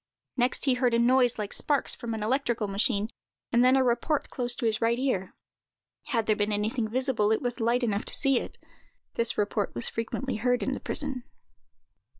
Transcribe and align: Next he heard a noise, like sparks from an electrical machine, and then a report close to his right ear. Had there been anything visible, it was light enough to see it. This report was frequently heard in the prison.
Next 0.35 0.65
he 0.65 0.73
heard 0.73 0.95
a 0.95 0.97
noise, 0.97 1.37
like 1.37 1.53
sparks 1.53 1.93
from 1.93 2.15
an 2.15 2.23
electrical 2.23 2.67
machine, 2.67 3.07
and 3.51 3.63
then 3.63 3.75
a 3.75 3.83
report 3.83 4.31
close 4.31 4.55
to 4.55 4.65
his 4.65 4.81
right 4.81 4.97
ear. 4.97 5.35
Had 6.07 6.25
there 6.25 6.35
been 6.35 6.51
anything 6.51 6.87
visible, 6.87 7.31
it 7.31 7.39
was 7.43 7.59
light 7.59 7.83
enough 7.83 8.05
to 8.05 8.15
see 8.15 8.39
it. 8.39 8.57
This 9.13 9.37
report 9.37 9.75
was 9.75 9.89
frequently 9.89 10.37
heard 10.37 10.63
in 10.63 10.71
the 10.73 10.79
prison. 10.79 11.21